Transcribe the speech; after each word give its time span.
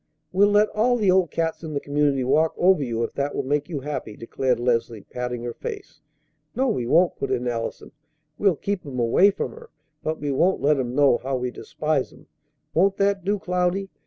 We'll 0.31 0.49
let 0.49 0.67
all 0.69 0.97
the 0.97 1.11
old 1.11 1.29
cats 1.29 1.61
in 1.63 1.75
the 1.75 1.79
community 1.79 2.23
walk 2.23 2.55
over 2.57 2.81
you 2.81 3.03
if 3.03 3.13
that 3.13 3.35
will 3.35 3.43
make 3.43 3.69
you 3.69 3.81
happy," 3.81 4.17
declared 4.17 4.59
Leslie, 4.59 5.03
patting 5.03 5.43
her 5.43 5.53
face. 5.53 6.01
"No, 6.55 6.69
we 6.69 6.87
won't!" 6.87 7.15
put 7.17 7.29
in 7.29 7.47
Allison; 7.47 7.91
"we'll 8.39 8.55
keep 8.55 8.83
'em 8.83 8.97
away 8.99 9.29
from 9.29 9.51
her, 9.51 9.69
but 10.01 10.19
we 10.19 10.31
won't 10.31 10.59
let 10.59 10.79
'em 10.79 10.95
know 10.95 11.19
how 11.21 11.37
we 11.37 11.51
despise 11.51 12.11
'em. 12.11 12.25
Won't 12.73 12.97
that 12.97 13.23
do, 13.23 13.37
Cloudy? 13.37 13.89